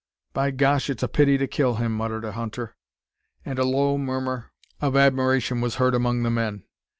[0.33, 0.89] "By gosh!
[0.89, 2.75] it's a pity to kill him," muttered a hunter;
[3.45, 6.63] and a low murmur of admiration was heard among the men.